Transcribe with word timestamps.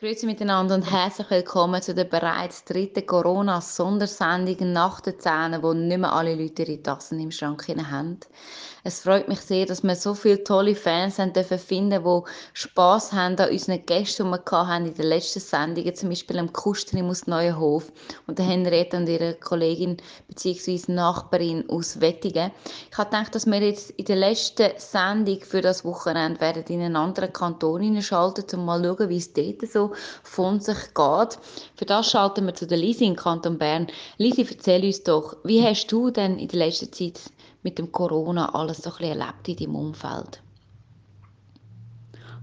Grüezi 0.00 0.26
miteinander 0.26 0.76
und 0.76 0.88
herzlich 0.88 1.28
willkommen 1.28 1.82
zu 1.82 1.92
der 1.92 2.04
bereits 2.04 2.64
dritten 2.64 3.04
Corona-Sondersendung 3.04 4.72
nach 4.72 5.00
den 5.00 5.18
Zähnen, 5.18 5.60
wo 5.60 5.72
nicht 5.72 5.98
mehr 5.98 6.12
alle 6.12 6.36
Leute 6.36 6.62
ihre 6.62 6.80
Tassen 6.80 7.18
im 7.18 7.32
Schrank 7.32 7.66
haben. 7.66 8.20
Es 8.84 9.00
freut 9.00 9.26
mich 9.26 9.40
sehr, 9.40 9.66
dass 9.66 9.82
wir 9.82 9.96
so 9.96 10.14
viele 10.14 10.44
tolle 10.44 10.76
Fans 10.76 11.18
haben 11.18 11.32
dürfen 11.32 11.58
finden, 11.58 12.04
die 12.04 12.30
Spass 12.52 13.12
haben 13.12 13.36
an 13.36 13.50
unseren 13.50 13.84
Gästen, 13.84 14.26
die 14.26 14.30
wir 14.30 14.68
hatten 14.68 14.86
in 14.86 14.94
den 14.94 15.06
letzten 15.06 15.40
Sendungen, 15.40 15.94
zum 15.96 16.10
Beispiel 16.10 16.38
am 16.38 16.52
Kustrim 16.52 17.10
aus 17.10 17.26
Neuenhof 17.26 17.90
und 18.28 18.38
der 18.38 18.46
Henriette 18.46 18.98
und 18.98 19.08
ihre 19.08 19.34
Kollegin 19.34 19.96
bzw. 20.28 20.92
Nachbarin 20.92 21.68
aus 21.68 22.00
Wettigen. 22.00 22.52
Ich 22.88 22.96
habe 22.96 23.10
gedacht, 23.10 23.34
dass 23.34 23.46
wir 23.46 23.60
jetzt 23.60 23.90
in 23.90 24.04
der 24.04 24.16
letzten 24.16 24.70
Sendung 24.78 25.40
für 25.40 25.60
das 25.60 25.84
Wochenende 25.84 26.40
werden 26.40 26.64
in 26.68 26.80
einen 26.80 26.96
anderen 26.96 27.32
Kanton 27.32 27.82
hineinschalten, 27.82 28.44
um 28.58 28.64
mal 28.64 28.82
schauen, 28.82 29.08
wie 29.08 29.18
es 29.18 29.32
dort 29.32 29.68
so 29.68 29.87
von 30.22 30.60
sich 30.60 30.94
geht. 30.94 31.38
Für 31.76 31.84
das 31.86 32.10
schalten 32.10 32.46
wir 32.46 32.54
zu 32.54 32.66
der 32.66 32.78
Lisi 32.78 33.04
im 33.04 33.16
Kanton 33.16 33.58
Bern. 33.58 33.88
Lisi, 34.16 34.46
erzähl 34.48 34.84
uns 34.84 35.02
doch, 35.02 35.36
wie 35.44 35.62
hast 35.62 35.86
du 35.92 36.10
denn 36.10 36.38
in 36.38 36.48
der 36.48 36.66
letzten 36.66 36.92
Zeit 36.92 37.20
mit 37.62 37.78
dem 37.78 37.92
Corona 37.92 38.54
alles 38.54 38.78
so 38.78 38.90
ein 38.90 38.96
bisschen 38.96 39.20
erlebt 39.20 39.48
in 39.48 39.56
deinem 39.56 39.76
Umfeld? 39.76 40.40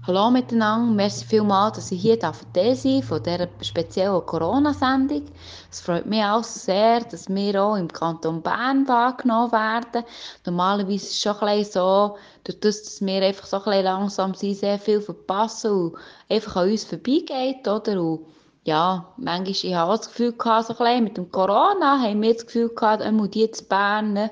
Hallo 0.06 0.30
miteinander, 0.30 0.94
merci 0.94 1.24
vielmals, 1.24 1.78
dass 1.78 1.90
ich 1.90 2.00
hier 2.00 2.16
Teil 2.20 2.76
sein 2.76 3.02
von 3.02 3.20
dieser 3.20 3.48
speziellen 3.60 4.24
Corona-Sendung. 4.24 5.24
Es 5.68 5.80
freut 5.80 6.06
mich 6.06 6.22
auch 6.22 6.44
sehr, 6.44 7.00
dass 7.00 7.28
wir 7.28 7.60
auch 7.60 7.74
im 7.74 7.88
Kanton 7.88 8.40
Bern 8.40 8.86
wahrgenommen 8.86 9.50
werden. 9.50 10.04
Normalerweise 10.44 10.94
ist 10.94 11.10
es 11.10 11.20
schon 11.20 11.36
ein 11.40 11.64
so, 11.64 12.16
durch 12.44 12.60
das, 12.60 12.84
dass 12.84 13.04
wir 13.04 13.20
einfach 13.20 13.46
so 13.46 13.60
ein 13.64 13.82
langsam 13.82 14.34
sind, 14.34 14.54
sehr 14.54 14.78
viel 14.78 15.00
verpassen 15.00 15.72
und 15.72 15.96
einfach 16.28 16.54
an 16.54 16.70
uns 16.70 16.84
vorbeigeht, 16.84 17.66
oder? 17.66 18.00
Und 18.00 18.26
ja, 18.66 19.12
manchmal, 19.16 19.50
ich 19.50 19.74
habe 19.74 19.92
auch 19.92 19.96
das 19.96 20.08
Gefühl 20.08 20.32
gehabt, 20.32 20.66
so 20.66 20.72
ein 20.72 20.78
bisschen 20.78 21.04
mit 21.04 21.16
dem 21.16 21.30
Corona, 21.30 22.00
haben 22.00 22.20
wir 22.20 22.34
das 22.34 22.46
Gefühl 22.46 22.68
gehabt, 22.70 23.00
einmal 23.00 23.28
die 23.28 23.48
zu 23.48 23.64
Bern, 23.64 24.28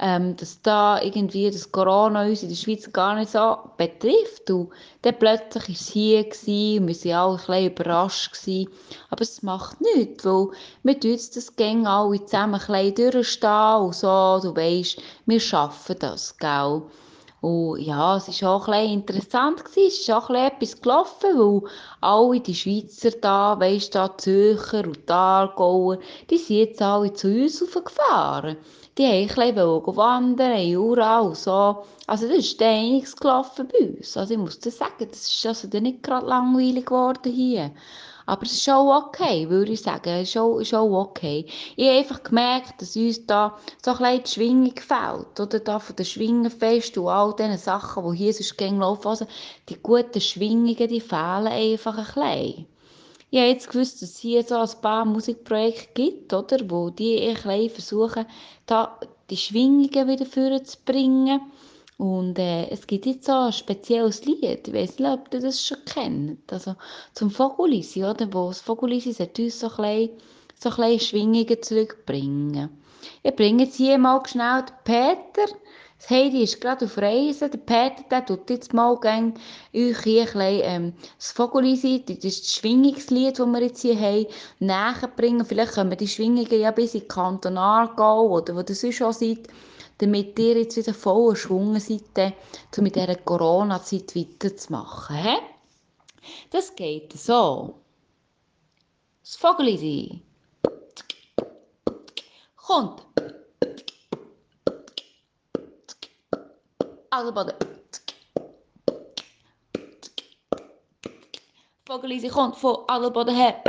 ähm, 0.00 0.36
dass 0.36 0.60
da 0.60 1.00
irgendwie 1.00 1.48
das 1.48 1.70
Corona 1.70 2.24
uns 2.24 2.42
in 2.42 2.48
der 2.48 2.56
Schweiz 2.56 2.92
gar 2.92 3.14
nicht 3.14 3.30
so 3.30 3.56
betrifft. 3.76 4.50
Und 4.50 4.70
dann 5.02 5.16
plötzlich 5.20 5.68
war 5.68 5.74
es 5.74 5.88
hier 5.88 6.24
gewesen, 6.24 6.82
und 6.82 7.04
wir 7.04 7.12
waren 7.12 7.20
alle 7.20 7.32
ein 7.32 7.36
bisschen 7.38 7.66
überrascht. 7.66 8.32
Gewesen. 8.32 8.68
Aber 9.08 9.22
es 9.22 9.42
macht 9.44 9.80
nichts, 9.80 10.24
weil 10.24 10.48
wir 10.82 11.12
uns 11.12 11.30
das 11.30 11.54
Gang 11.54 11.86
alle 11.86 12.24
zusammen 12.24 12.60
ein 12.60 12.92
bisschen 12.92 13.12
durchstehen 13.12 13.76
und 13.82 13.94
so, 13.94 14.40
du 14.42 14.56
weisst, 14.56 15.00
wir 15.26 15.40
schaffen 15.40 15.96
das, 16.00 16.36
gell. 16.38 16.82
Und 17.46 17.78
ja, 17.78 18.16
es 18.16 18.42
war 18.42 18.56
auch 18.56 18.66
ein 18.66 18.90
interessant, 18.90 19.62
es 19.68 19.76
ist 19.76 20.10
auch 20.10 20.30
etwas 20.30 20.80
gelaufen, 20.80 21.30
weil 21.38 21.70
alle 22.00 22.40
die 22.40 22.56
Schweizer 22.56 23.12
da, 23.12 23.54
weisst 23.60 23.94
da 23.94 24.18
Zürcher 24.18 24.84
und 24.84 25.08
Aargauer, 25.08 25.98
die 26.28 26.38
sind 26.38 26.56
jetzt 26.56 26.82
alle 26.82 27.12
zu 27.12 27.28
uns 27.28 27.60
gefahren. 27.60 28.56
Die 28.98 29.04
haben 29.04 29.30
ein 29.40 29.54
bisschen 29.54 29.96
wandern, 29.96 30.58
in 30.58 30.70
Jura 30.70 31.20
und 31.20 31.36
so. 31.36 31.84
Also 32.08 32.26
das 32.26 32.38
ist 32.38 32.60
einiges 32.60 33.14
gelaufen 33.14 33.68
bei 33.72 33.90
uns. 33.90 34.16
Also 34.16 34.34
ich 34.34 34.40
muss 34.40 34.58
das 34.58 34.78
sagen, 34.78 35.06
das 35.08 35.28
ist 35.28 35.46
also 35.46 35.68
nicht 35.78 36.02
gerade 36.02 36.26
langweilig 36.26 36.86
geworden 36.86 37.32
hier. 37.32 37.70
Aber 38.26 38.42
es 38.42 38.52
ist 38.52 38.68
auch 38.68 39.06
okay, 39.06 39.48
würde 39.48 39.72
ich 39.72 39.82
sagen. 39.82 40.10
Es 40.10 40.30
ist 40.30 40.36
auch, 40.74 41.00
okay. 41.00 41.46
Ich 41.76 41.86
habe 41.86 41.98
einfach 41.98 42.22
gemerkt, 42.24 42.82
dass 42.82 42.96
uns 42.96 43.24
da 43.24 43.56
so 43.84 43.92
ein 43.92 43.98
bisschen 43.98 44.22
die 44.24 44.30
Schwingung 44.30 44.76
fehlt. 44.76 45.40
Oder 45.40 45.60
da 45.60 45.78
von 45.78 45.94
den 45.94 46.04
Schwingenfest 46.04 46.98
und 46.98 47.08
all 47.08 47.34
diesen 47.36 47.56
Sachen, 47.56 48.12
die 48.12 48.18
hier 48.18 48.32
sonst 48.32 48.58
gehen 48.58 48.78
laufen. 48.80 49.08
Also 49.08 49.26
die 49.68 49.78
guten 49.80 50.20
Schwingungen, 50.20 50.88
die 50.88 51.00
fehlen 51.00 51.46
einfach 51.46 51.96
ein 51.96 52.04
bisschen. 52.04 52.66
Ich 53.30 53.38
habe 53.38 53.48
jetzt 53.50 53.70
gewusst, 53.70 54.02
dass 54.02 54.10
es 54.10 54.18
hier 54.18 54.42
so 54.42 54.56
ein 54.56 54.70
paar 54.82 55.04
Musikprojekte 55.04 55.88
gibt, 55.94 56.32
oder, 56.32 56.58
wo 56.68 56.90
die 56.90 57.20
ein 57.20 57.34
bisschen 57.34 57.70
versuchen, 57.70 58.26
da 58.66 58.98
die 59.30 59.36
Schwingungen 59.36 60.08
wieder 60.08 60.26
vorzubringen. 60.26 61.40
Und 61.98 62.38
äh, 62.38 62.68
es 62.68 62.86
gibt 62.86 63.06
jetzt 63.06 63.24
so 63.24 63.32
ein 63.32 63.52
spezielles 63.52 64.24
Lied, 64.26 64.68
ich 64.68 64.74
weiß 64.74 64.98
nicht, 64.98 65.10
ob 65.10 65.32
ihr 65.32 65.40
das 65.40 65.64
schon 65.64 65.78
kennt, 65.86 66.52
also 66.52 66.74
zum 67.14 67.30
Vogelisi, 67.30 68.04
oder, 68.04 68.32
wo 68.34 68.48
das 68.48 68.60
Vogelisi 68.60 69.12
sollte 69.12 69.44
uns 69.44 69.60
so 69.60 69.70
ein 69.78 70.10
so 70.58 70.70
ein 70.70 71.00
Schwingungen 71.00 71.62
zurückbringen. 71.62 72.70
Ich 73.22 73.36
bringe 73.36 73.64
jetzt 73.64 73.76
hier 73.76 73.98
mal 73.98 74.22
schnell 74.26 74.64
den 74.64 74.74
Peter, 74.84 75.52
das 75.98 76.10
Heidi 76.10 76.42
ist 76.42 76.60
gerade 76.60 76.84
auf 76.84 76.98
Reisen, 76.98 77.50
der 77.50 77.58
Peter, 77.58 78.04
der 78.10 78.26
tut 78.26 78.50
jetzt 78.50 78.74
mal 78.74 78.98
gern 79.00 79.32
euch 79.74 79.98
hier 80.02 80.22
ein 80.22 80.26
bisschen, 80.26 80.60
ähm, 80.64 80.92
das 81.16 81.32
Vogelisi, 81.32 82.04
das 82.06 82.18
ist 82.18 82.44
das 82.44 82.54
Schwingungslied, 82.54 83.38
das 83.38 83.46
wir 83.46 83.62
jetzt 83.62 83.80
hier 83.80 83.98
haben, 83.98 84.26
näher 84.58 85.10
bringen. 85.16 85.46
Vielleicht 85.46 85.72
können 85.72 85.90
wir 85.90 85.96
die 85.96 86.08
Schwingungen 86.08 86.60
ja 86.60 86.70
bis 86.70 86.94
in 86.94 87.00
den 87.00 87.08
Kanton 87.08 87.56
Aargau 87.56 88.28
oder 88.28 88.54
wo 88.54 88.62
das 88.62 88.80
sonst 88.82 88.96
schon 88.96 89.12
seid, 89.12 89.48
damit 89.98 90.38
ihr 90.38 90.58
jetzt 90.58 90.76
wieder 90.76 90.94
voll 90.94 91.30
geschwungen 91.30 91.80
seid, 91.80 92.34
um 92.76 92.84
mit 92.84 92.96
dieser 92.96 93.16
Corona-Zeit 93.16 94.14
weiterzumachen. 94.14 95.16
He? 95.16 95.36
Das 96.50 96.74
geht 96.74 97.12
so. 97.12 97.80
Das 99.22 99.36
Vogeli 99.36 100.22
kommt. 102.56 103.06
Alleboden. 107.10 107.54
Vogeli 111.86 112.28
kommt 112.28 112.56
von 112.56 112.84
Alleboden 112.88 113.34
her. 113.34 113.62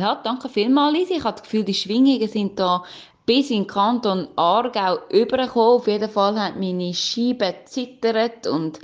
Ja, 0.00 0.14
danke 0.14 0.48
vielmals, 0.48 0.94
Lisi. 0.94 1.18
Ich 1.18 1.24
habe 1.24 1.34
das 1.34 1.42
Gefühl, 1.42 1.62
die 1.62 1.74
Schwingungen 1.74 2.26
sind 2.26 2.58
da 2.58 2.84
bis 3.26 3.50
in 3.50 3.64
den 3.64 3.66
Kanton 3.66 4.28
Aargau 4.34 4.96
übergekommen. 5.10 5.74
Auf 5.74 5.86
jeden 5.88 6.08
Fall 6.08 6.40
hat 6.40 6.56
meine 6.58 6.94
Scheibe 6.94 7.54
zittert 7.66 8.46
und 8.46 8.80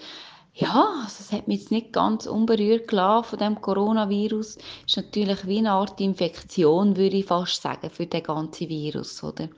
ja, 0.52 0.88
also 1.02 1.16
es 1.20 1.32
hat 1.32 1.48
mich 1.48 1.60
jetzt 1.60 1.70
nicht 1.70 1.94
ganz 1.94 2.26
unberührt 2.26 2.88
gelassen 2.88 3.30
von 3.30 3.38
dem 3.38 3.62
Coronavirus. 3.62 4.58
Ist 4.86 4.96
natürlich 4.98 5.46
wie 5.46 5.56
eine 5.56 5.72
Art 5.72 5.98
Infektion, 6.02 6.98
würde 6.98 7.16
ich 7.16 7.24
fast 7.24 7.62
sagen, 7.62 7.88
für 7.88 8.04
den 8.04 8.22
ganzen 8.22 8.68
Virus, 8.68 9.24
oder? 9.24 9.48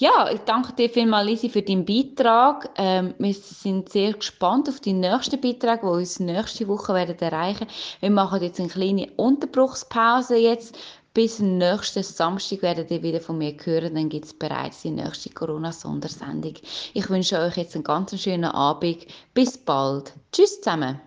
Ja, 0.00 0.30
ich 0.32 0.40
danke 0.46 0.72
dir 0.72 0.88
vielmals, 0.88 1.26
Lisi, 1.26 1.50
für 1.50 1.60
deinen 1.60 1.84
Beitrag. 1.84 2.70
Ähm, 2.76 3.12
wir 3.18 3.34
sind 3.34 3.90
sehr 3.90 4.14
gespannt 4.14 4.66
auf 4.66 4.80
die 4.80 4.94
nächsten 4.94 5.38
Beiträge, 5.38 5.80
die 5.82 5.88
uns 5.88 6.18
nächste 6.18 6.68
Woche 6.68 6.94
werden 6.94 7.18
erreichen. 7.18 7.66
Wir 8.00 8.10
machen 8.10 8.42
jetzt 8.42 8.58
eine 8.58 8.70
kleine 8.70 9.10
Unterbruchspause 9.16 10.36
jetzt. 10.36 10.74
Bis 11.12 11.38
nächsten 11.40 12.02
Samstag 12.02 12.62
werdet 12.62 12.90
ihr 12.90 13.02
wieder 13.02 13.20
von 13.20 13.36
mir 13.36 13.54
hören. 13.62 13.94
Dann 13.94 14.08
gibt 14.08 14.24
es 14.24 14.32
bereits 14.32 14.80
die 14.80 14.90
nächste 14.90 15.28
Corona-Sondersendung. 15.28 16.54
Ich 16.94 17.10
wünsche 17.10 17.38
euch 17.38 17.58
jetzt 17.58 17.74
einen 17.74 17.84
ganz 17.84 18.18
schönen 18.18 18.44
Abend. 18.46 19.06
Bis 19.34 19.58
bald. 19.58 20.14
Tschüss 20.32 20.62
zusammen. 20.62 20.98